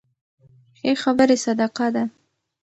ښې 0.77 0.91
خبرې 1.03 1.37
صدقه 1.45 1.87
ده. 1.95 2.03